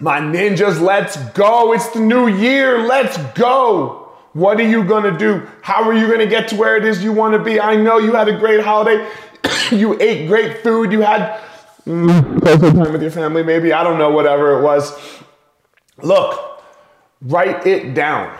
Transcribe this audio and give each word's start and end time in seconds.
My 0.00 0.20
ninjas, 0.20 0.80
let's 0.80 1.16
go. 1.30 1.72
It's 1.72 1.88
the 1.88 1.98
new 1.98 2.28
year. 2.28 2.86
Let's 2.86 3.16
go. 3.36 4.12
What 4.32 4.60
are 4.60 4.68
you 4.68 4.84
going 4.84 5.02
to 5.02 5.18
do? 5.18 5.44
How 5.60 5.82
are 5.82 5.92
you 5.92 6.06
going 6.06 6.20
to 6.20 6.28
get 6.28 6.46
to 6.50 6.56
where 6.56 6.76
it 6.76 6.84
is 6.84 7.02
you 7.02 7.12
want 7.12 7.34
to 7.34 7.42
be? 7.42 7.58
I 7.58 7.74
know 7.74 7.98
you 7.98 8.12
had 8.12 8.28
a 8.28 8.38
great 8.38 8.60
holiday. 8.60 9.10
you 9.72 10.00
ate 10.00 10.28
great 10.28 10.58
food. 10.58 10.92
You 10.92 11.00
had 11.00 11.40
time 11.84 12.92
with 12.92 13.02
your 13.02 13.10
family, 13.10 13.42
maybe. 13.42 13.72
I 13.72 13.82
don't 13.82 13.98
know, 13.98 14.12
whatever 14.12 14.60
it 14.60 14.62
was. 14.62 14.96
Look, 16.00 16.62
write 17.22 17.66
it 17.66 17.94
down. 17.94 18.38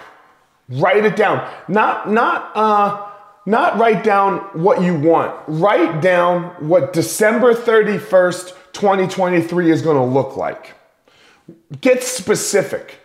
Write 0.68 1.04
it 1.04 1.16
down. 1.16 1.52
Not, 1.66 2.08
not, 2.08 2.52
uh, 2.54 3.10
not 3.46 3.78
write 3.78 4.04
down 4.04 4.38
what 4.52 4.80
you 4.80 4.94
want. 4.94 5.34
Write 5.48 6.00
down 6.02 6.68
what 6.68 6.92
December 6.92 7.52
31st, 7.52 8.52
2023 8.74 9.72
is 9.72 9.82
going 9.82 9.96
to 9.96 10.04
look 10.04 10.36
like. 10.36 10.77
Get 11.80 12.02
specific. 12.02 13.00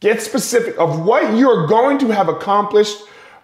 Get 0.00 0.22
specific 0.22 0.78
of 0.78 1.04
what 1.04 1.36
you're 1.36 1.66
going 1.66 1.98
to 1.98 2.08
have 2.10 2.28
accomplished 2.28 2.98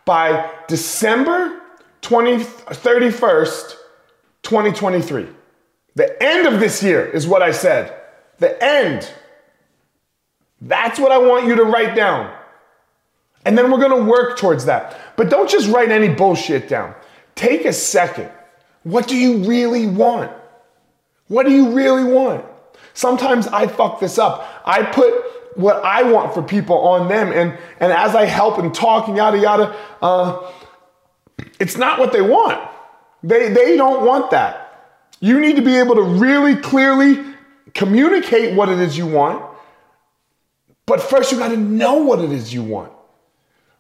by 0.05 0.51
December 0.69 1.61
20, 2.03 2.39
31st, 2.39 3.77
2023. 4.43 5.29
The 5.95 6.23
end 6.23 6.47
of 6.47 6.61
this 6.61 6.83
year 6.83 7.05
is 7.07 7.27
what 7.27 7.43
I 7.43 7.53
said. 7.53 7.97
The 8.39 8.63
end. 8.63 9.11
That's 10.61 10.99
what 10.99 11.13
I 11.13 11.19
want 11.19 11.47
you 11.47 11.57
to 11.57 11.65
write 11.65 11.95
down. 11.95 12.33
And 13.45 13.59
then 13.59 13.71
we're 13.71 13.81
gonna 13.81 14.05
work 14.05 14.39
towards 14.39 14.67
that. 14.67 14.99
But 15.17 15.29
don't 15.29 15.51
just 15.51 15.69
write 15.69 15.91
any 15.91 16.09
bullshit 16.09 16.69
down. 16.69 16.95
Take 17.35 17.65
a 17.65 17.73
second. 17.73 18.31
What 18.85 19.09
do 19.09 19.17
you 19.17 19.39
really 19.39 19.87
want? 19.87 20.31
What 21.29 21.47
do 21.47 21.53
you 21.53 21.71
really 21.71 22.05
want? 22.05 22.45
Sometimes 22.95 23.47
I 23.49 23.67
fuck 23.67 24.01
this 24.01 24.19
up. 24.19 24.63
I 24.65 24.83
put 24.83 25.13
what 25.57 25.85
I 25.85 26.03
want 26.03 26.35
for 26.35 26.43
people 26.43 26.79
on 26.79 27.09
them, 27.09 27.33
and, 27.33 27.59
and 27.79 27.93
as 27.93 28.15
I 28.15 28.25
help 28.25 28.59
and 28.59 28.75
talk 28.75 29.09
and 29.09 29.17
yada 29.17 29.39
yada, 29.39 29.77
uh, 30.01 30.51
it's 31.59 31.77
not 31.77 31.99
what 31.99 32.13
they 32.13 32.23
want. 32.23 32.61
They, 33.23 33.51
they 33.53 33.77
don't 33.77 34.05
want 34.05 34.31
that. 34.31 34.91
You 35.21 35.41
need 35.41 35.57
to 35.57 35.63
be 35.63 35.77
able 35.77 35.95
to 35.97 36.03
really 36.03 36.57
clearly 36.57 37.23
communicate 37.75 38.57
what 38.57 38.69
it 38.69 38.79
is 38.79 38.99
you 38.99 39.07
want, 39.07 39.45
but 40.87 41.01
first 41.01 41.33
you 41.33 41.39
got 41.39 41.49
to 41.49 41.57
know 41.57 41.95
what 41.97 42.19
it 42.19 42.33
is 42.33 42.53
you 42.53 42.63
want. 42.63 42.93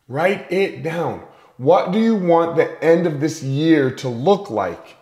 Write 0.09 0.51
it 0.53 0.83
down. 0.83 1.23
What 1.57 1.93
do 1.93 1.99
you 1.99 2.15
want 2.15 2.57
the 2.57 2.83
end 2.83 3.07
of 3.07 3.21
this 3.21 3.43
year 3.43 3.91
to 3.97 4.09
look 4.09 4.51
like? 4.51 4.97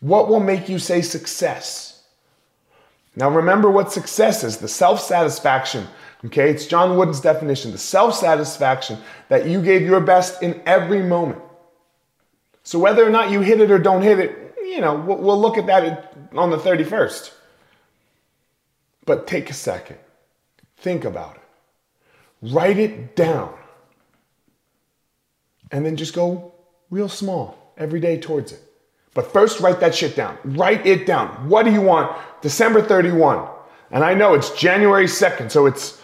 What 0.00 0.28
will 0.28 0.40
make 0.40 0.68
you 0.68 0.78
say 0.78 1.02
success? 1.02 1.99
Now, 3.20 3.28
remember 3.28 3.70
what 3.70 3.92
success 3.92 4.42
is 4.42 4.56
the 4.56 4.66
self 4.66 4.98
satisfaction. 4.98 5.86
Okay, 6.24 6.50
it's 6.50 6.64
John 6.64 6.96
Wooden's 6.96 7.20
definition 7.20 7.70
the 7.70 7.76
self 7.76 8.14
satisfaction 8.14 8.98
that 9.28 9.46
you 9.46 9.60
gave 9.62 9.82
your 9.82 10.00
best 10.00 10.42
in 10.42 10.62
every 10.64 11.02
moment. 11.02 11.42
So, 12.62 12.78
whether 12.78 13.06
or 13.06 13.10
not 13.10 13.30
you 13.30 13.42
hit 13.42 13.60
it 13.60 13.70
or 13.70 13.78
don't 13.78 14.00
hit 14.00 14.18
it, 14.20 14.54
you 14.62 14.80
know, 14.80 14.94
we'll, 14.94 15.18
we'll 15.18 15.40
look 15.40 15.58
at 15.58 15.66
that 15.66 16.14
on 16.32 16.48
the 16.48 16.56
31st. 16.56 17.30
But 19.04 19.26
take 19.26 19.50
a 19.50 19.54
second, 19.54 19.98
think 20.78 21.04
about 21.04 21.36
it, 21.36 22.52
write 22.54 22.78
it 22.78 23.16
down, 23.16 23.52
and 25.70 25.84
then 25.84 25.96
just 25.96 26.14
go 26.14 26.54
real 26.88 27.10
small 27.10 27.74
every 27.76 28.00
day 28.00 28.18
towards 28.18 28.52
it. 28.52 28.69
But 29.14 29.32
first, 29.32 29.60
write 29.60 29.80
that 29.80 29.94
shit 29.94 30.14
down. 30.14 30.38
Write 30.44 30.86
it 30.86 31.06
down. 31.06 31.48
What 31.48 31.64
do 31.64 31.72
you 31.72 31.80
want? 31.80 32.16
December 32.42 32.80
31. 32.80 33.48
And 33.90 34.04
I 34.04 34.14
know 34.14 34.34
it's 34.34 34.50
January 34.50 35.06
2nd, 35.06 35.50
so 35.50 35.66
it's 35.66 36.00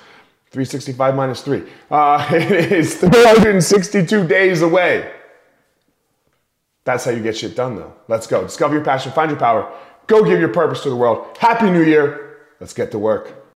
365 0.50 1.14
minus 1.14 1.40
3. 1.42 1.62
Uh, 1.90 2.28
it 2.32 2.72
is 2.72 2.96
362 2.96 4.26
days 4.26 4.62
away. 4.62 5.12
That's 6.84 7.04
how 7.04 7.10
you 7.10 7.22
get 7.22 7.36
shit 7.36 7.54
done, 7.54 7.76
though. 7.76 7.92
Let's 8.08 8.26
go. 8.26 8.42
Discover 8.42 8.74
your 8.74 8.84
passion, 8.84 9.12
find 9.12 9.30
your 9.30 9.40
power, 9.40 9.72
go 10.06 10.24
give 10.24 10.38
your 10.38 10.52
purpose 10.52 10.82
to 10.82 10.90
the 10.90 10.96
world. 10.96 11.36
Happy 11.38 11.70
New 11.70 11.82
Year. 11.82 12.38
Let's 12.60 12.72
get 12.72 12.90
to 12.92 12.98
work. 12.98 13.45